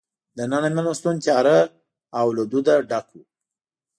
دننه 0.37 0.69
مېلمستون 0.75 1.15
تیاره 1.23 1.57
او 2.19 2.27
له 2.37 2.43
دود 2.51 2.65
نه 2.69 2.75
ډک 2.89 3.07
وو. 3.13 3.23